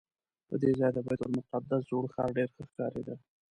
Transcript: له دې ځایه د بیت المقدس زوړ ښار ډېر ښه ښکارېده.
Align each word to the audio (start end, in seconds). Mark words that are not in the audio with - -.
له 0.49 0.55
دې 0.61 0.71
ځایه 0.79 0.93
د 0.95 0.97
بیت 1.07 1.21
المقدس 1.23 1.81
زوړ 1.89 2.03
ښار 2.13 2.29
ډېر 2.37 2.49
ښه 2.55 2.63
ښکارېده. 2.69 3.15